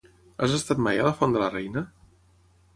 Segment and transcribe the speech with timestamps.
[0.45, 1.87] Has estat mai a la Font de la Reina?